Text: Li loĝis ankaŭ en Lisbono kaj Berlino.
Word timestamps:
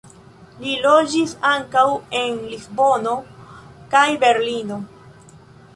Li 0.61 0.71
loĝis 0.85 1.35
ankaŭ 1.49 1.85
en 2.23 2.41
Lisbono 2.53 3.15
kaj 3.95 4.07
Berlino. 4.27 4.83